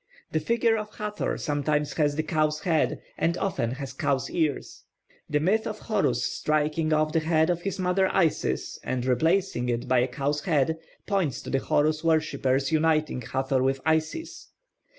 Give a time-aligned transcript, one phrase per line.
[0.31, 4.83] The figure of Hathor sometimes has the cow's head, and often has cow's ears.
[5.29, 9.87] The myth of Horus striking off the head of his mother Isis and replacing it
[9.87, 14.47] by a cow's head, points to the Horus worshippers uniting Hathor with Isis.